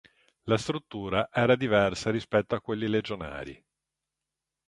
La 0.45 0.57
struttura 0.57 1.29
era 1.31 1.55
diversa 1.55 2.09
rispetto 2.09 2.55
a 2.55 2.59
quelli 2.59 2.87
legionari. 2.87 3.63